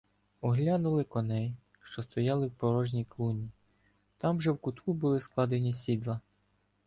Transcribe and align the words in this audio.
Оглянули 0.41 1.03
коней, 1.03 1.53
що 1.81 2.03
стояли 2.03 2.47
в 2.47 2.51
порожній 2.51 3.05
клуні; 3.05 3.49
там 4.17 4.41
же 4.41 4.51
в 4.51 4.57
кутку 4.57 4.93
були 4.93 5.21
складені 5.21 5.73
сідла. 5.73 6.19